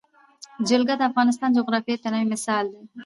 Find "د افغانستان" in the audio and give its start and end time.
0.97-1.49